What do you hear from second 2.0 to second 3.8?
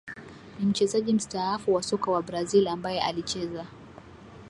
wa Brazil ambaye alicheza